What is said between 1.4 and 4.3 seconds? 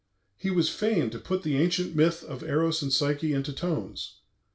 the ancient myth of Eros and Psyche into tones.